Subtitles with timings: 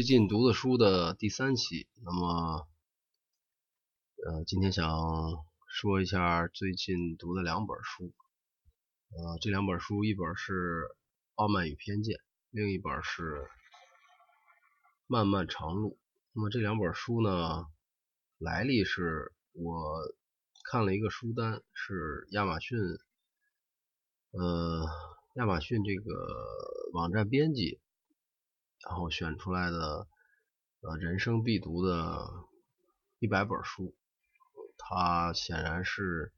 [0.00, 1.86] 最近读的书的第三期。
[2.02, 2.66] 那么，
[4.24, 4.88] 呃，今天想
[5.68, 8.10] 说一下最近读的两本书。
[9.10, 10.84] 呃，这两本书，一本是
[11.34, 12.16] 《傲慢与偏见》，
[12.48, 13.42] 另一本是
[15.06, 15.90] 《漫漫长路》。
[16.32, 17.66] 那么这两本书呢，
[18.38, 20.00] 来历是我
[20.64, 22.78] 看了一个书单，是亚马逊，
[24.30, 24.86] 呃，
[25.34, 26.10] 亚马逊这个
[26.94, 27.78] 网站编辑。
[28.86, 30.08] 然后选出来的
[30.80, 32.26] 呃人生必读的
[33.18, 33.94] 一百本书，
[34.78, 36.32] 它显然是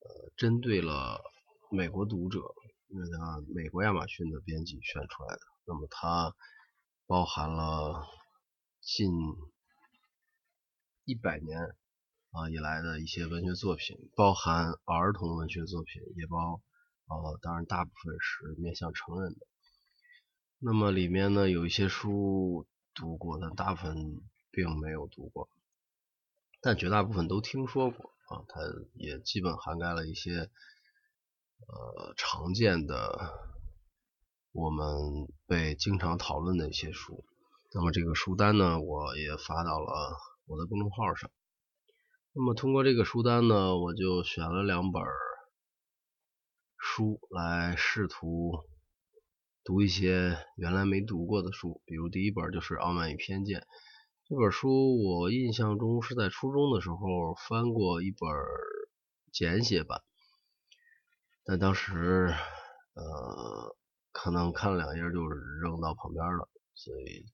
[0.00, 1.20] 呃针对了
[1.70, 2.40] 美国读者，
[2.88, 5.40] 那个美国亚马逊的编辑选出来的。
[5.64, 6.34] 那么它
[7.06, 8.06] 包含了
[8.80, 9.12] 近
[11.04, 11.60] 一百年
[12.30, 16.62] 啊以来的一些文学作品，包含儿童文学作品，也包
[17.06, 19.46] 呃当然大部分是面向成人的。
[20.64, 24.20] 那么里面呢有一些书读过，但大部分
[24.52, 25.48] 并没有读过，
[26.60, 28.44] 但绝大部分都听说过啊。
[28.46, 28.60] 它
[28.94, 30.50] 也基本涵盖了一些
[31.66, 33.32] 呃常见的
[34.52, 37.24] 我们被经常讨论的一些书。
[37.74, 40.16] 那么这个书单呢，我也发到了
[40.46, 41.28] 我的公众号上。
[42.34, 45.02] 那么通过这个书单呢，我就选了两本
[46.78, 48.64] 书来试图。
[49.64, 53.60] 读一些原来没读过的书，比如第一本就是《傲慢与偏见》
[54.26, 56.96] 这本书，我印象中是在初中的时候
[57.48, 58.28] 翻过一本
[59.30, 60.02] 简写版，
[61.44, 62.34] 但当时
[62.94, 63.76] 呃
[64.10, 67.26] 可能看了两页就扔到旁边了，所以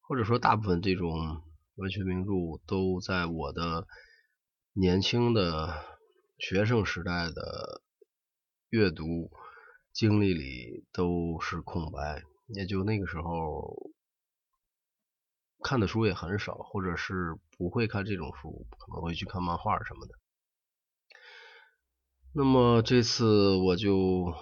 [0.00, 1.42] 或者说大部分这种
[1.76, 2.30] 文学名著
[2.66, 3.86] 都在我的
[4.72, 5.84] 年轻的
[6.38, 7.82] 学生时代的
[8.68, 9.30] 阅读。
[9.94, 13.92] 经历里都是空白，也就那个时候
[15.62, 20.14] 看的书也很少，或者是不会看这种书，可能会去看漫画什么的。
[22.32, 24.34] 那么这次我就，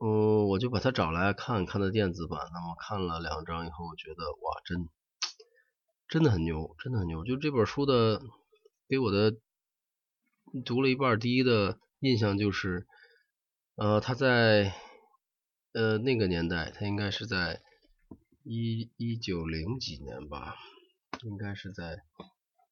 [0.00, 2.40] 嗯，我就把它找来看看的电子版。
[2.52, 4.88] 那么看了两章以后，我觉得哇，真
[6.08, 7.24] 真的很牛，真的很牛。
[7.24, 8.20] 就这本书的
[8.88, 9.36] 给我的
[10.64, 12.88] 读了一半第一的印象就是。
[13.76, 14.74] 呃，他在
[15.74, 17.60] 呃那个年代，他应该是在
[18.42, 20.56] 一一九零几年吧，
[21.24, 21.98] 应该是在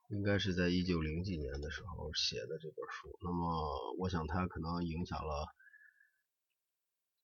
[0.08, 3.18] 应该是在一九零几年的时候写的这本书。
[3.22, 5.54] 那么，我想他可能影响了，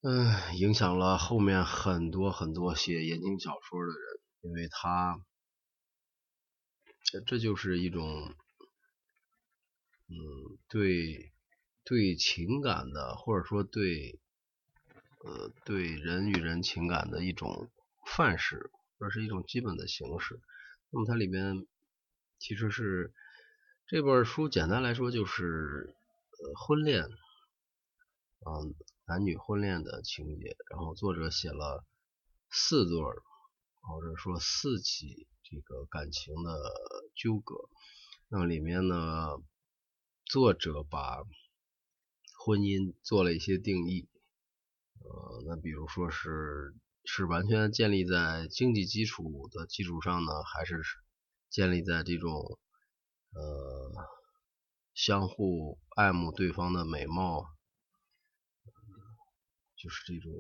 [0.02, 5.24] 嗯，影响了后面很多很多写言情小说的人，因为他
[7.04, 8.34] 这这就是一种，
[10.08, 11.32] 嗯，对。
[11.90, 14.20] 对情感的，或者说对
[15.24, 17.68] 呃对人与人情感的一种
[18.06, 20.40] 范式，或者是一种基本的形式。
[20.90, 21.66] 那么它里面
[22.38, 23.12] 其实是
[23.88, 25.92] 这本书简单来说就是
[26.38, 27.02] 呃婚恋，
[28.46, 28.72] 嗯
[29.08, 30.56] 男女婚恋的情节。
[30.70, 31.84] 然后作者写了
[32.50, 33.00] 四对，
[33.80, 36.72] 或者说四起这个感情的
[37.16, 37.56] 纠葛。
[38.28, 39.42] 那么里面呢，
[40.24, 41.24] 作者把
[42.42, 44.08] 婚姻做了一些定义，
[45.00, 46.74] 呃，那比如说是
[47.04, 50.80] 是完全建立在经济基础的基础上呢，还是
[51.50, 52.58] 建立在这种
[53.34, 53.92] 呃
[54.94, 57.44] 相互爱慕对方的美貌，
[59.76, 60.32] 就是这种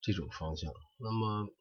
[0.00, 0.72] 这种方向。
[0.98, 1.54] 那么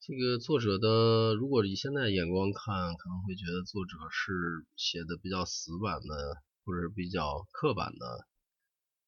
[0.00, 6.42] 这个作者的，如果以现在眼光看，可能会觉得作者是写的比较死板的。
[6.66, 8.26] 或者比较刻板的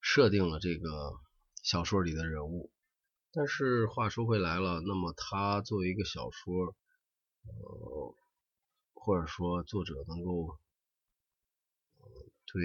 [0.01, 1.19] 设定了这个
[1.65, 2.71] 小说里的人物，
[3.33, 6.77] 但是话说回来了，那么他作为一个小说，
[7.43, 8.15] 呃，
[8.95, 10.57] 或者说作者能够
[12.47, 12.63] 对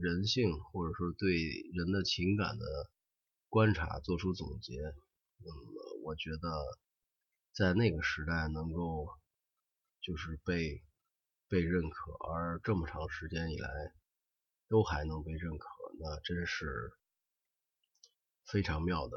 [0.00, 1.36] 人性或者说对
[1.74, 2.64] 人的情感的
[3.50, 4.80] 观察做出总结，
[5.44, 5.60] 那么
[6.04, 6.78] 我觉得
[7.52, 9.08] 在那个时代能够
[10.00, 10.82] 就是被
[11.48, 13.68] 被认可，而这么长时间以来。
[14.68, 15.68] 都还能被认可，
[16.00, 16.92] 那真是
[18.44, 19.16] 非常妙的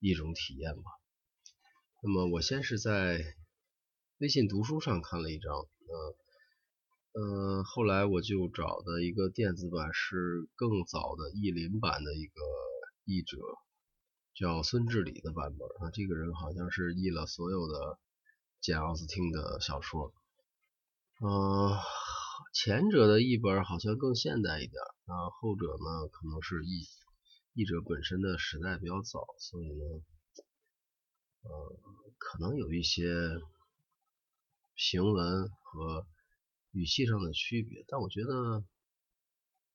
[0.00, 0.82] 一种体验吧。
[2.02, 3.24] 那么我先是在
[4.18, 6.16] 微信读书上看了一章，呃
[7.12, 12.42] 呃，后来我就找的一个电子版是更早的译林版的一个
[13.04, 13.38] 译者，
[14.34, 15.66] 叫孙志礼的版本。
[15.80, 17.98] 啊，这个人好像是译了所有的
[18.60, 20.12] 简奥斯汀的小说，
[21.22, 21.78] 嗯。
[22.52, 26.86] 前者的译本好像更现代一点，那后者呢可能是译
[27.52, 29.84] 译者本身的时代比较早，所以呢，
[31.42, 31.76] 呃，
[32.18, 33.04] 可能有一些
[34.76, 36.06] 行文和
[36.72, 38.64] 语气上的区别，但我觉得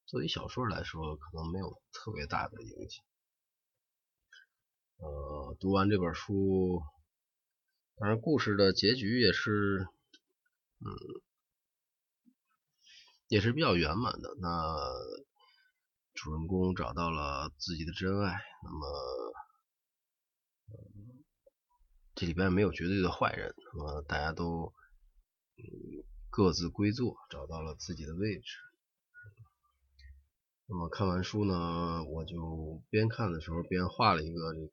[0.06, 3.06] 作为小说来说，可能没有特别大的影响。
[4.98, 6.82] 呃，读完这本书，
[7.96, 9.88] 当然故事的结局也是，
[10.80, 10.92] 嗯，
[13.30, 14.36] 也是比较圆满的。
[14.42, 14.76] 那
[16.14, 19.34] 主人公找到了自己的真爱，那么，
[22.16, 24.74] 这里边没有绝对的坏人，那么大家都，
[25.56, 25.64] 嗯，
[26.30, 28.58] 各自归坐，找到了自己的位置。
[30.66, 34.72] 那么看完书呢，我就边看的时候边画了一个这个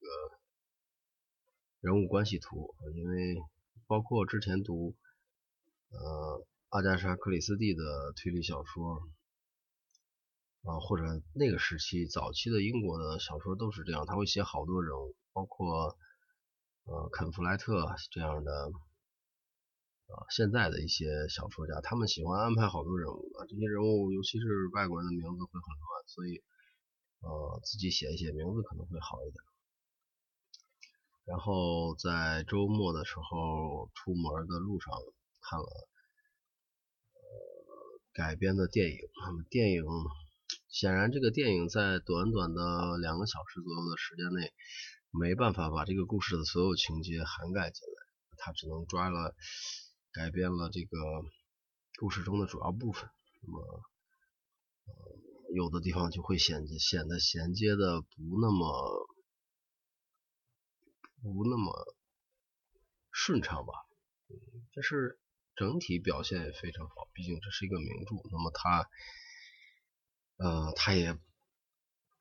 [1.80, 3.36] 人物关系图，因为
[3.86, 4.96] 包括之前读
[5.90, 6.46] 呃
[6.76, 9.00] 阿加莎·克里斯蒂的推理小说
[10.60, 15.96] 啊，或者那个时期早期的英国的小说都是这样，他会写好多人物，包括
[16.84, 18.52] 呃肯·弗莱特这样的。
[20.06, 26.44] 啊，现在的一些小说家，他们喜欢安排好多人物啊，这些人物尤其是外国人的名字会很乱，所以
[27.22, 29.42] 呃自己写一写名字可能会好一点。
[31.24, 34.92] 然后在周末的时候出门的路上
[35.40, 35.88] 看了
[38.16, 38.96] 改编的电影，
[39.26, 39.84] 那么电影
[40.68, 44.54] 显然这个电影在短短的两个小时左右的时间内
[45.10, 47.96] 没办法把这个故事的所有情节涵盖进来，
[48.38, 49.34] 他只能抓了。
[50.12, 50.96] 改变了这个
[52.00, 53.10] 故事中的主要部分，
[53.42, 53.60] 那么
[54.86, 54.94] 呃
[55.54, 59.06] 有的地方就会显显得衔接的不那么
[61.20, 61.70] 不那么
[63.12, 63.74] 顺畅吧，
[64.74, 65.18] 但是
[65.56, 68.88] 整体表现也非常好，毕竟这是一个名著，那么他
[70.36, 71.18] 呃他也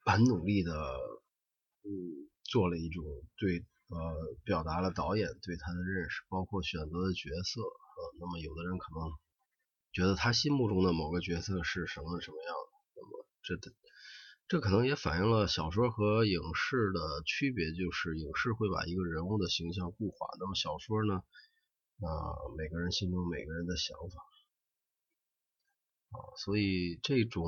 [0.06, 0.74] 很努力的
[1.84, 1.92] 嗯
[2.44, 3.04] 做了一种
[3.38, 3.98] 对呃
[4.44, 7.62] 表达了导演对他的认识，包括选择的角色。
[7.62, 9.08] 呃，那么有的人可能
[9.94, 13.56] 觉得他心目中的某个角色是什么什么样的，那么这
[14.50, 21.24] 这可能也反映了小说和影视的区别，就是影视会把一个人物的形象固化，那么小说呢，
[22.02, 22.08] 啊，
[22.58, 24.22] 每个人心中每个人的想法，
[26.12, 27.46] 啊，所以这种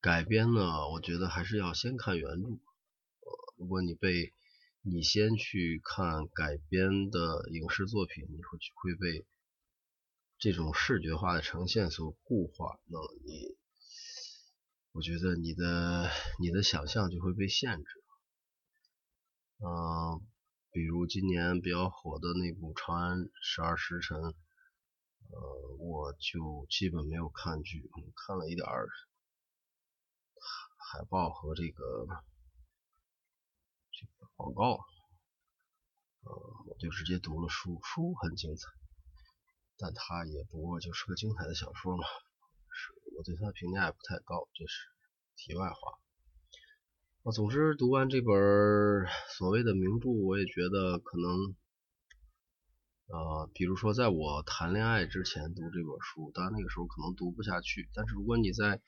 [0.00, 4.32] 改编呢，我觉得还是要先看原著，呃，如果你被
[4.82, 9.26] 你先去看改编的影视作品，你会会被
[10.38, 13.56] 这种视觉化的呈现所固化，那你，
[14.92, 16.10] 我觉得你的
[16.40, 18.04] 你的想象就会被限制。
[19.58, 20.20] 嗯，
[20.74, 24.18] 比如今年比较火的那部《长安十二时辰》，
[25.30, 27.88] 呃，我就基本没有看剧，
[28.26, 28.66] 看了一点
[30.76, 32.08] 海报和这个。
[34.34, 34.84] 广告，
[36.24, 36.32] 呃，
[36.66, 38.68] 我就直接读了书，书很精彩，
[39.78, 44.88] 但它也不过就是个精彩的小说嘛，是我对它的评价也不太高，这是
[45.36, 46.03] 题外话。
[47.24, 48.34] 我总之读完这本
[49.36, 51.56] 所谓的名著，我也觉得可能，
[53.06, 58.82] 呃，比如说在我谈恋爱之前读这本书，当然那个时候可能读不下去，但是如果你在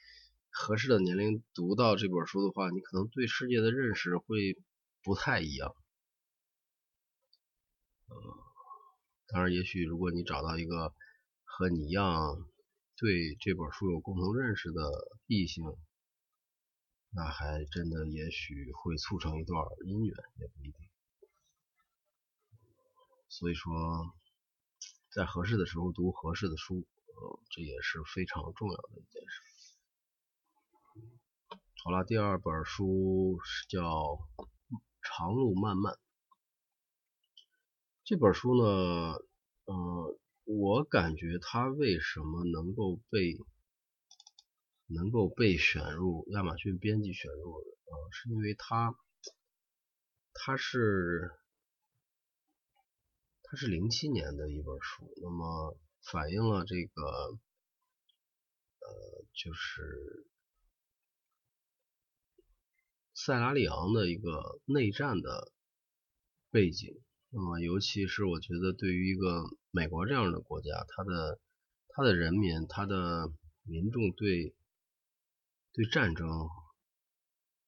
[0.50, 4.56] 合适的年龄读到这本书的话，你可能对世界的认识会。
[5.02, 5.72] 不太一样，
[8.08, 8.16] 呃，
[9.28, 10.92] 当然，也许如果你找到一个
[11.44, 12.44] 和你一样
[12.96, 14.82] 对这本书有共同认识的
[15.28, 15.62] 异性，
[17.16, 20.88] 那还真的也许会促成一段姻缘，也不一定。
[23.28, 24.14] 所以说，
[25.10, 29.42] 在合适的时候读合适的书，呃，这也是非常重要的一件事。
[31.82, 34.20] 好了，第二本书是叫。
[35.08, 35.96] 长路漫漫
[38.02, 38.66] 这本书呢，
[39.66, 43.38] 呃，我感觉它为什么能够被
[44.86, 48.94] 能够被选入亚马逊编辑选入，呃，是因为它
[50.32, 51.30] 它是
[53.42, 55.78] 它是零七年的一本书，那么
[56.10, 57.02] 反映了这个
[58.80, 60.26] 呃，就是。
[63.18, 65.50] 塞拉利昂的一个内战的
[66.50, 66.94] 背景，
[67.30, 71.40] 那么尤其是我觉得对于一个美国这样的国家，它的
[71.88, 73.32] 它的人民，它的
[73.64, 74.54] 民众对
[75.76, 76.26] 对战争，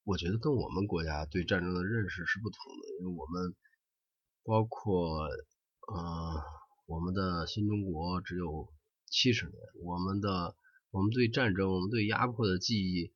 [0.03, 3.55] 我觉得跟我们国家对战争的认识是不同的，因为我们
[4.43, 6.43] 包括呃
[6.87, 8.73] 我们的新中国只有
[9.07, 10.57] 七十年，我们的
[10.91, 13.13] 我们对战争，我们对压迫的记忆，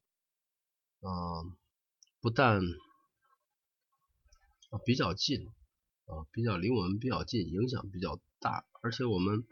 [1.00, 1.56] 嗯。
[2.20, 2.60] 不但
[4.84, 5.48] 比较近
[6.04, 9.44] 啊，比较离我们比较近，影响比较大，而且我们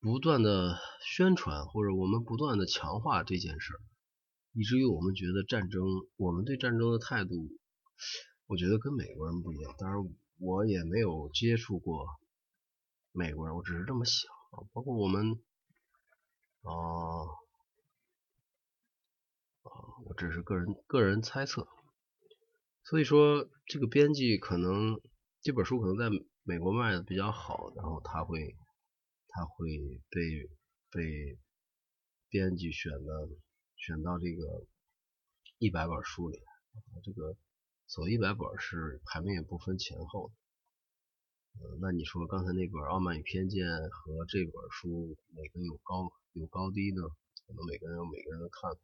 [0.00, 3.80] 不断的宣传或者我们不断的强化这件事儿，
[4.52, 5.82] 以至于我们觉得战争，
[6.16, 7.50] 我们对战争的态度，
[8.46, 9.74] 我觉得跟美国人不一样。
[9.78, 9.98] 当然，
[10.38, 12.06] 我也没有接触过
[13.12, 15.42] 美国人，我只是这么想啊，包括我们。
[16.64, 17.26] 哦，
[19.62, 19.70] 啊，
[20.04, 21.66] 我只是个人个人猜测，
[22.84, 25.00] 所以说这个编辑可能
[25.40, 26.08] 这本书可能在
[26.44, 28.54] 美国卖的比较好，然后他会
[29.26, 29.66] 他会
[30.08, 30.48] 被
[30.90, 31.38] 被
[32.28, 33.28] 编辑选的
[33.84, 34.64] 选到这个
[35.58, 36.38] 一百本书里，
[37.02, 37.34] 这个
[37.88, 40.34] 所谓一百本是排名也不分前后的。
[41.58, 47.02] 呃，那你说刚才那本《傲慢与偏见》和这本书哪个有高有高低呢？
[47.44, 48.80] 可能每个人有每个人的看法。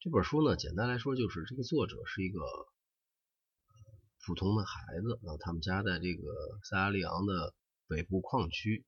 [0.00, 2.40] 这本书呢，简单来说就是这个作者是一个
[4.26, 7.54] 普通的孩子啊，他们家在这个塞拉利昂的
[7.86, 8.84] 北部矿区，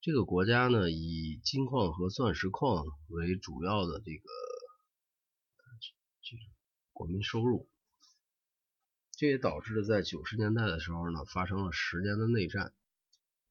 [0.00, 4.28] 这个国家呢以金矿和钻石矿为主要的这个
[6.22, 6.36] 这
[6.92, 7.68] 国民收入。
[9.16, 12.72] 这也导致了在九十年代的时候呢，发生了十年的内战，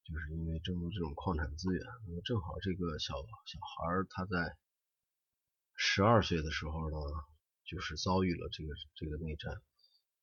[0.02, 1.84] 就是因为争夺这种矿产资源。
[2.06, 3.12] 那么正好这个小
[3.44, 4.56] 小孩他在
[5.74, 6.96] 十二岁的时候呢，
[7.66, 9.60] 就是遭遇了这个这个内战，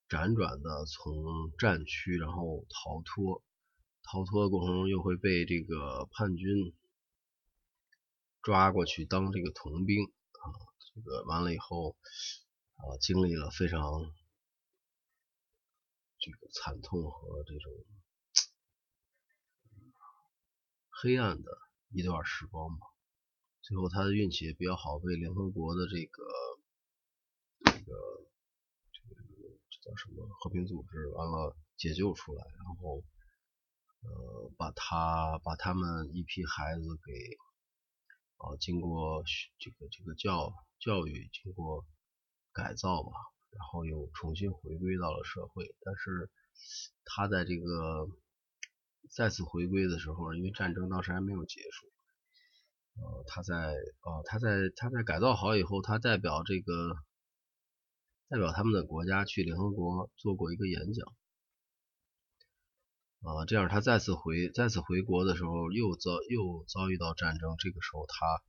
[0.10, 3.44] 辗转的从战区然后逃脱，
[4.06, 6.74] 逃脱的过程中又会被这个叛军
[8.42, 10.46] 抓过去当这个童兵啊，
[10.94, 11.96] 这个完了以后
[12.78, 13.80] 啊，经历了非常。
[16.18, 17.72] 这个惨痛和这种
[20.90, 21.52] 黑暗的
[21.90, 22.88] 一段时光吧。
[23.62, 26.24] 最后他的运气也比较好，被联合国的这个
[27.66, 28.26] 这个
[28.92, 29.22] 这个
[29.70, 33.04] 这叫什么和平组织完了解救出来，然后
[34.06, 37.12] 呃把他把他们一批孩子给
[38.38, 39.24] 啊经过
[39.60, 41.86] 这个这个教教育经过
[42.54, 43.12] 改造吧。
[43.58, 46.30] 然后又重新回归到了社会，但是
[47.06, 48.06] 他在这个
[49.10, 51.88] 再次回归的时候，因为战争当时还没有结束，
[53.00, 56.98] 呃，他在呃他在他在改造好以后，他代表这个
[58.28, 61.08] 代表他们的国家去联合国做过一个演讲，
[63.26, 68.44] 啊，这样他再次回再次回国的时候，又遭又遭遇到战争，这个时候他。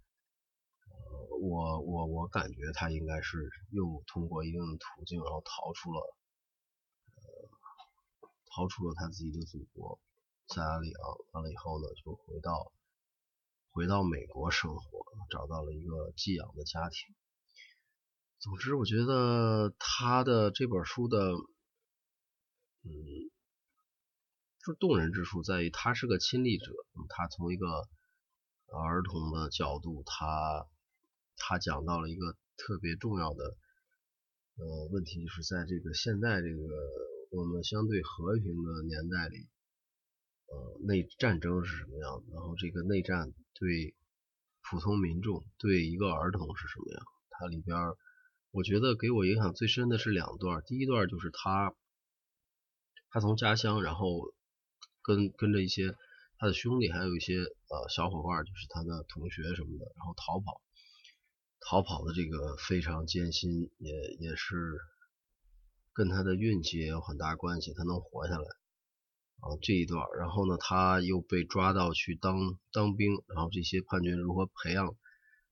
[1.39, 6.01] 我我我感觉他应该是又通过一定的途径，然后逃出了，
[7.15, 7.23] 呃，
[8.51, 10.01] 逃出了他自己的祖国
[10.49, 11.01] 塞拉利昂。
[11.33, 12.73] 完了以后呢，就回到
[13.71, 14.83] 回到美国生活，
[15.31, 17.15] 找到了一个寄养的家庭。
[18.39, 21.19] 总之，我觉得他的这本书的，
[22.83, 22.91] 嗯，
[24.73, 26.73] 是动人之处在于他是个亲历者，
[27.09, 27.67] 他从一个
[28.67, 30.67] 儿童的角度，他。
[31.39, 33.45] 他讲到了一个特别重要的
[34.57, 36.63] 呃问题，就是在这个现在这个
[37.31, 39.47] 我们相对和平的年代里，
[40.47, 42.33] 呃内战争是什么样的？
[42.33, 43.95] 然后这个内战对
[44.63, 47.05] 普通民众、对一个儿童是什么样？
[47.29, 47.77] 它里边
[48.51, 51.75] 我觉得给我影响最深的是两段，第一段就是他
[53.11, 54.33] 他从家乡，然后
[55.07, 55.95] 跟跟着一些
[56.39, 60.61] 他的兄弟，还有一些呃小伙伴，就是他的同学什么的，然后逃跑。
[61.69, 64.79] 逃跑的这个非常艰辛，也也是
[65.93, 68.45] 跟他的运气也有很大关系，他能活下来
[69.41, 74.95] 啊这一段，然后呢他又被抓到去当当兵，然后这些叛军如何培养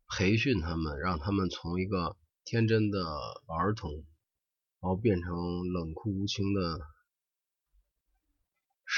[0.08, 3.00] 培训他们，让他们从一个天真的
[3.48, 5.32] 儿童，然后变成
[5.72, 6.78] 冷酷无情的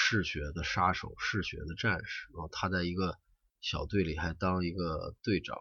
[0.09, 3.19] 嗜血的杀手、嗜血的战士，然后他在一个
[3.61, 5.59] 小队里还当一个队长。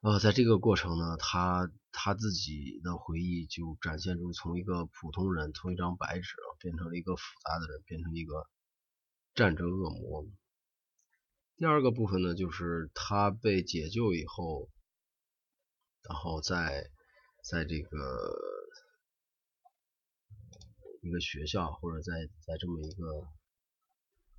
[0.00, 8.46] 呃，在这个过程呢，他他自己的回忆就展现出从一个普通人，从一张白纸啊变成了一个复杂的人，变成一个
[9.34, 10.26] 战争恶魔。
[11.58, 14.70] 第二个部分呢，就是他被解救以后，
[16.08, 16.90] 然后在
[17.44, 18.32] 在这个
[21.02, 23.28] 一个学校或者在在这么一个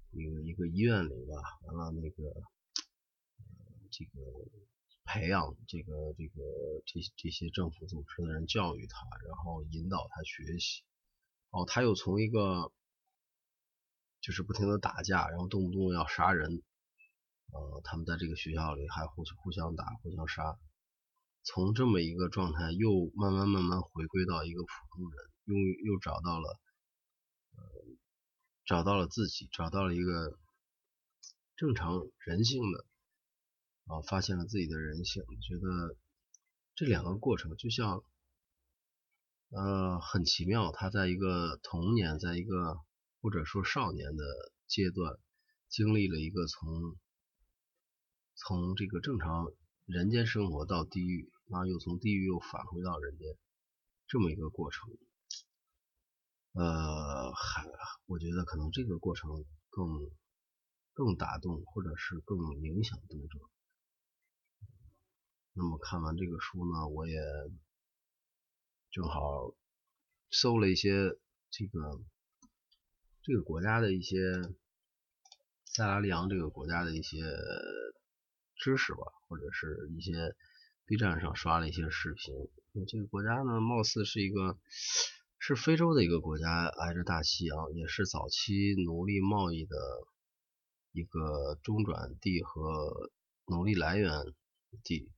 [0.09, 1.35] 一个一个医院里吧，
[1.67, 2.33] 完了那个
[3.91, 4.11] 这个。
[5.05, 6.41] 培养这个这个
[6.85, 10.81] 这这些政府组织的人，教育他，然后引导他学习。
[11.49, 12.71] 哦，他又从一个
[14.21, 16.63] 就是不停的打架，然后动不动要杀人，
[17.51, 20.57] 呃，他们在这个学校里还互互相打、互相杀，
[21.43, 26.59] 从这么一个状态，又慢慢慢慢回归到一个普通人，又又找到了，
[27.55, 27.63] 呃，
[28.65, 30.39] 找到了自己，找到了一个
[31.55, 32.85] 正常人性的，
[33.85, 35.23] 啊，发现了自己的人性。
[35.41, 35.97] 觉得
[36.75, 38.03] 这两个过程就像，
[39.49, 40.71] 呃，很奇妙。
[40.71, 42.77] 他在一个童年，在一个
[43.21, 44.23] 或者说少年的
[44.67, 45.19] 阶段，
[45.69, 46.97] 经历了一个从
[48.35, 49.47] 从这个正常。
[49.85, 53.37] 人间生活到地狱，然后又从地狱又返回到人间，
[54.07, 54.89] 这么一个过程，
[56.53, 57.63] 呃，还
[58.05, 59.29] 我觉得可能这个过程
[59.69, 59.87] 更
[60.93, 63.39] 更打动，或者是更影响读者。
[65.53, 67.19] 那么看完这个书呢，我也
[68.89, 69.53] 正好
[70.31, 71.17] 搜了一些
[71.51, 72.01] 这个
[73.21, 74.17] 这个国家的一些
[75.65, 77.19] 塞拉利昂这个国家的一些。
[78.55, 80.35] 知识吧，或者是一些
[80.85, 82.33] B 站上刷了一些视频。
[82.87, 84.57] 这个国家呢，貌似是一个
[85.45, 88.53] 是非洲的一个国家，挨着大西洋，也是早期
[88.85, 89.75] 奴隶贸易的
[90.93, 93.11] 一个中转地和
[93.47, 94.09] 奴隶来源
[94.85, 95.11] 地。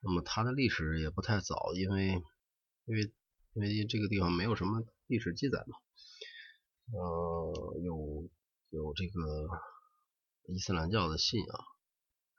[0.00, 2.08] 那么它的历史也不太早，因为
[2.84, 3.10] 因为
[3.54, 5.78] 因为这个地方没有什么历史记载嘛。
[6.92, 8.28] 呃，有
[8.68, 9.48] 有这个
[10.48, 11.48] 伊斯兰教的信仰。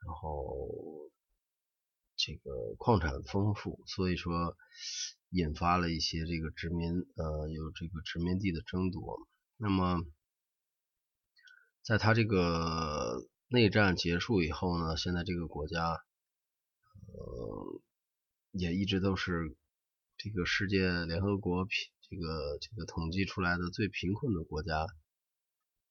[0.06, 1.10] 然后
[2.16, 4.56] 这个矿产丰富，所以说
[5.30, 9.18] 引发了一些这个殖民呃有这个殖民地的争夺。
[9.56, 10.04] 那么
[11.82, 15.90] 在他这个内战结束以后呢，现在这个国家
[17.06, 17.80] 呃
[18.52, 19.56] 也一直都是
[20.16, 21.66] 这个世界联合国
[22.08, 24.86] 这个这个统计出来的最贫困的国家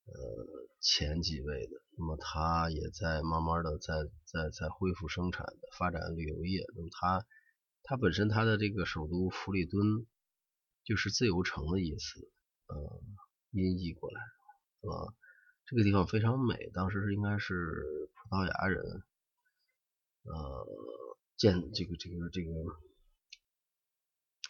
[0.06, 0.46] 呃
[0.80, 1.72] 前几位的。
[1.96, 5.46] 那么它也在慢慢的在在在恢复生产
[5.78, 6.64] 发展旅游业。
[6.74, 7.24] 那么它
[7.84, 10.06] 它本身它的这个首都弗里敦
[10.84, 12.28] 就是自由城的意思，
[12.66, 13.00] 呃，
[13.52, 14.20] 音译过来，
[14.80, 15.14] 呃，
[15.66, 16.68] 这个地方非常美。
[16.74, 18.82] 当时是应该是葡萄牙人，
[20.24, 20.66] 呃，
[21.36, 22.50] 建这个这个这个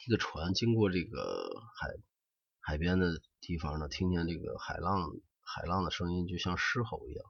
[0.06, 1.88] 一个船经过这个海
[2.60, 5.10] 海边的地方呢，听见这个海浪。
[5.44, 7.24] 海浪的声音就像狮吼一样，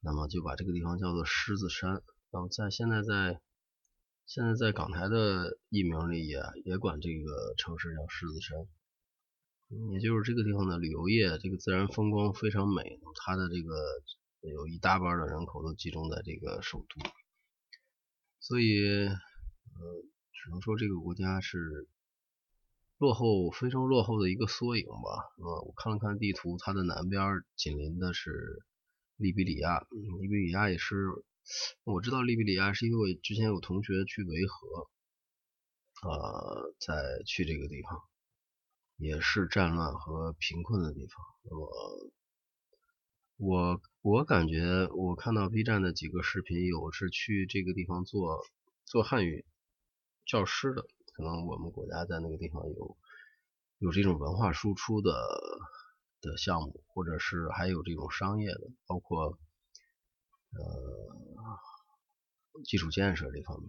[0.00, 2.02] 那么就把这个地方叫做狮子山。
[2.32, 3.40] 那么在现在在
[4.26, 8.58] 现在在港台的译名里也也管这个城市叫狮子山，
[9.92, 12.98] 也就是这个地方的旅游业，这个自然风光非常美。
[13.14, 13.74] 它的这个
[14.40, 17.10] 有一大半的人口都集中在这个首都，
[18.40, 19.14] 所以呃，
[20.32, 21.88] 只能说这个国家是。
[22.98, 25.30] 落后，非常落后的一个缩影吧。
[25.38, 28.64] 呃，我看了看地图，它的南边紧邻的是
[29.16, 29.86] 利比里亚。
[30.20, 30.96] 利比里亚也是，
[31.84, 34.90] 我知道利比里亚是因为之前有同学去维和，
[36.08, 38.02] 呃，在去这个地方，
[38.96, 41.24] 也是战乱和贫困的地方。
[41.44, 41.70] 那么，
[43.36, 48.44] 我我感觉我看到 B 站的几个视频，有是去这个地方做
[48.84, 49.44] 做汉语
[50.26, 50.84] 教师的。
[51.18, 52.96] 可能我们国家在那个地方有
[53.78, 55.10] 有这种文化输出的
[56.20, 59.36] 的项目，或者是还有这种商业的，包括
[60.52, 60.62] 呃
[62.64, 63.68] 基础建设这方面。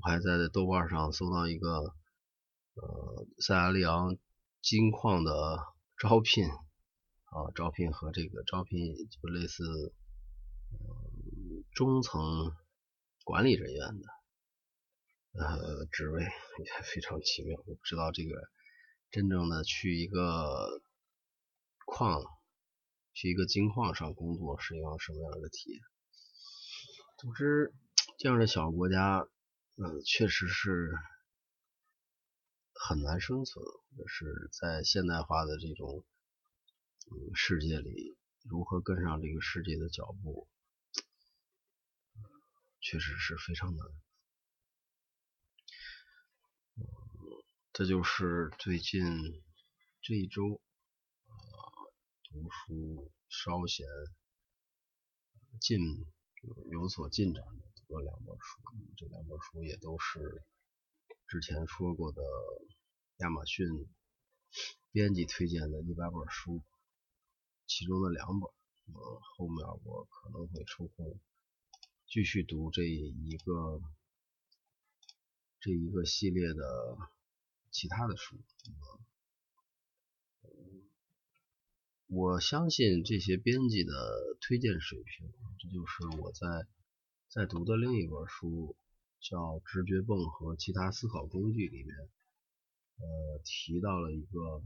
[0.00, 1.92] 我还在豆瓣上搜到一个
[2.74, 4.16] 呃塞拉利昂
[4.62, 5.58] 金矿的
[5.98, 9.92] 招聘啊，招聘和这个招聘就类似
[11.74, 12.54] 中层
[13.24, 14.19] 管理人员的。
[15.32, 16.28] 呃，职位也
[16.82, 17.56] 非常奇妙。
[17.66, 18.30] 我不知道这个
[19.10, 20.82] 真正的去一个
[21.86, 22.22] 矿，
[23.14, 25.80] 去一个金矿上工作是一个什么样的体验。
[27.18, 27.72] 总之，
[28.18, 29.28] 这样的小国家，
[29.76, 30.90] 嗯，确实是
[32.74, 36.04] 很难生存，或者是在现代化的这种
[37.34, 40.48] 世界里，如何跟上这个世界的脚步，
[42.80, 43.86] 确实是非常难。
[47.80, 49.00] 这就是最近
[50.02, 50.60] 这一周
[51.24, 51.32] 啊
[52.24, 53.86] 读书稍显
[55.62, 55.80] 进
[56.70, 58.60] 有所进展的读了两本书，
[58.98, 60.44] 这两本书也都是
[61.26, 62.20] 之前说过的
[63.20, 63.66] 亚马逊
[64.92, 66.62] 编辑推荐的一百本书，
[67.66, 68.50] 其中的两本，
[68.92, 71.18] 呃后面我可能会抽空
[72.06, 73.80] 继续读这一个
[75.60, 76.98] 这一个系列的。
[77.70, 78.36] 其他的书，
[82.08, 83.92] 我相信这些编辑的
[84.40, 86.66] 推荐水平，这就是我在
[87.28, 88.76] 在读的另一本书
[89.20, 91.96] 叫《直觉泵和其他思考工具》里面，
[92.98, 94.62] 呃，提到了一个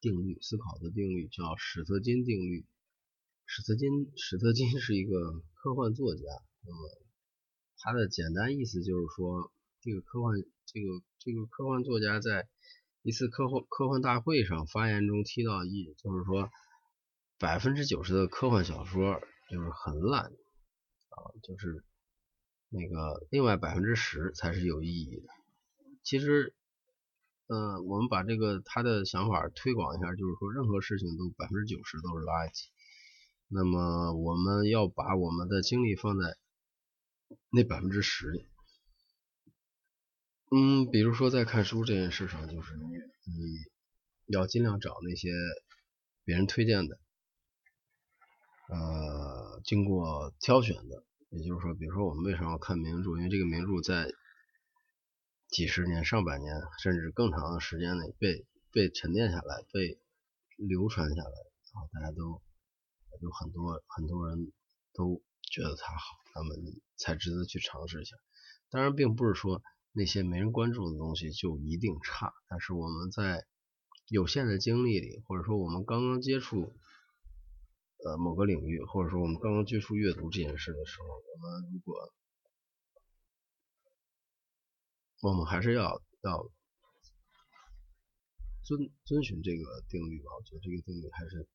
[0.00, 2.64] 定律，思考的定律叫史特金定律。
[3.44, 6.22] 史特金，史特金是一个科幻作家，
[6.64, 7.02] 那么
[7.76, 12.48] 他的简单意思就是说，这个科幻，这个这个科幻作家在
[13.02, 16.50] 一次科幻科幻大会上发言中提到一，就是说，
[17.38, 21.84] 百分之九十的科幻小说就是很烂啊，就是。
[22.74, 25.26] 那个另外百分之十才是有意义的。
[26.02, 26.54] 其实，
[27.46, 32.68] 嗯，我们把这个他的想法推广一下，就是说任何事情都百分之九十都是垃圾。
[33.48, 36.38] 那么我们要把我们的精力放在
[37.50, 38.46] 那百分之十里。
[40.54, 43.64] 嗯，比如说在看书这件事上，就是你
[44.26, 45.30] 要尽量找那些
[46.24, 46.98] 别人推荐的，
[48.68, 51.04] 呃，经过挑选的。
[51.30, 53.16] 也就是说，比如说我们为什么要看名著？
[53.16, 54.12] 因为这个名著在
[55.48, 59.98] 几十年、上百年甚至更长的时间内被被沉淀下来、被
[60.58, 61.30] 流传下来，
[61.72, 62.42] 然后大家都
[63.22, 64.52] 有很多很多人
[64.92, 66.02] 都觉得它好，
[66.34, 68.14] 那么你才值得去尝试一下。
[68.68, 73.46] 当然，并不是说那些没人关注的东西就一定差，但是我们在
[74.08, 76.72] 有限的精力里，或者说我们刚刚接触。
[78.04, 82.12] 呃，某个领域，或者说我们刚刚接触阅读这件事的时候，我们如果
[85.20, 86.50] 我们还是要要
[88.64, 90.32] 遵遵循这个定律吧。
[90.36, 91.46] 我觉得这个定律还是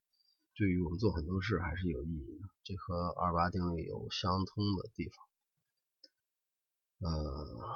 [0.55, 2.47] 对于我们做很多事还是有意义的。
[2.63, 5.27] 这和二八定律有相通的地方。
[6.99, 7.75] 呃，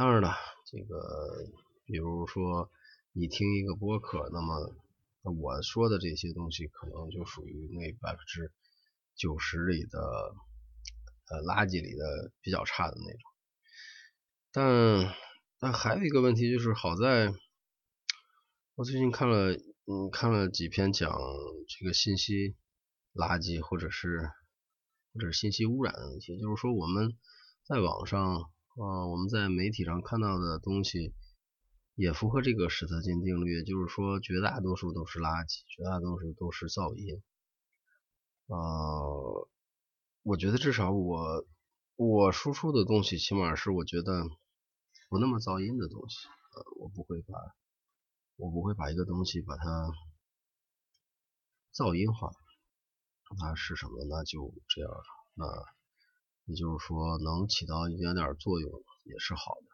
[0.00, 0.34] 当然了，
[0.64, 1.46] 这个
[1.84, 2.70] 比如说
[3.12, 4.74] 你听一个播客，那么。
[5.22, 8.50] 我说的这些东西可能就属于那百分之
[9.14, 10.00] 九十里的
[11.28, 13.20] 呃垃圾里的比较差的那种。
[14.50, 15.14] 但
[15.58, 17.34] 但还有一个问题就是，好在
[18.76, 21.12] 我最近看了嗯看了几篇讲
[21.68, 22.56] 这个信息
[23.12, 24.30] 垃圾或者是
[25.12, 27.14] 或者信息污染的问题，就是说我们
[27.62, 31.14] 在网上啊我们在媒体上看到的东西。
[31.96, 37.22] 也符合这个史特金定律，就是说绝大多数都是垃圾，绝大多数都是噪音。
[38.46, 39.48] 呃，
[40.22, 41.44] 我觉得至少我
[41.96, 44.24] 我输出的东西，起码是我觉得
[45.10, 46.26] 不那么噪音的东西。
[46.54, 47.34] 呃，我不会把
[48.36, 49.92] 我不会把一个东西把它
[51.74, 52.30] 噪音化。
[53.38, 54.06] 那是什么？
[54.08, 55.04] 那就这样了。
[55.34, 55.44] 那
[56.50, 59.66] 也就是说，能起到一点点作用也是好的。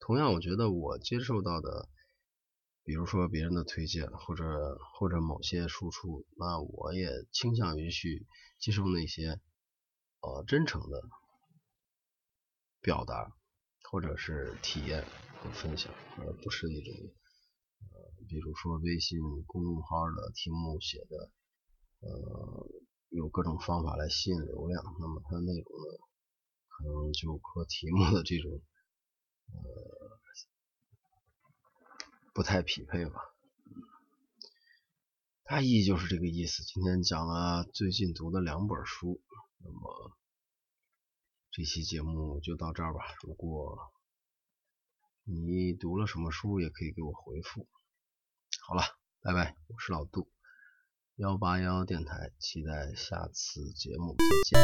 [0.00, 1.90] 同样，我觉得我接受到的，
[2.84, 8.26] 比如说别人的推荐，或者或者某些输出，那我也倾向于去
[8.58, 9.38] 接受那些
[10.22, 11.02] 呃真诚的
[12.80, 13.36] 表达，
[13.90, 16.94] 或者是体验和分享，而不是那种
[17.92, 21.30] 呃比如说微信公众号的题目写的
[22.00, 22.66] 呃
[23.10, 26.05] 有各种方法来吸引流量，那么它的内容呢，
[26.76, 28.60] 可能就和题目的这种。
[29.48, 30.18] 呃，
[32.34, 33.20] 不太匹配吧，
[35.44, 36.64] 大意就是这个意思。
[36.64, 39.22] 今天讲了最近读的两本书，
[39.58, 40.12] 那么
[41.52, 43.00] 这期节目就到这儿吧。
[43.22, 43.78] 如果
[45.22, 47.66] 你读了什么书，也可以给我回复。
[48.66, 48.82] 好了，
[49.22, 50.28] 拜拜，我是老杜，
[51.16, 54.60] 幺八幺电台，期待下次节目再见。